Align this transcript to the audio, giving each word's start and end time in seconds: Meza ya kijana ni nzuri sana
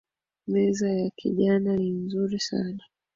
Meza 0.51 0.87
ya 0.99 1.09
kijana 1.17 1.75
ni 1.77 1.89
nzuri 2.03 2.39
sana 2.39 2.83